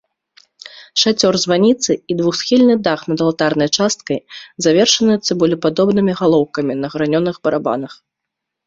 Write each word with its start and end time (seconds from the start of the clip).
Шацёр 1.01 1.33
званіцы 1.43 1.91
і 2.13 2.17
двухсхільны 2.21 2.75
дах 2.89 2.99
над 3.11 3.19
алтарнай 3.27 3.69
часткай 3.77 4.19
завершаны 4.69 5.13
цыбулепадобнымі 5.25 6.13
галоўкамі 6.25 6.73
на 6.85 6.95
гранёных 6.97 7.35
барабанах. 7.49 7.93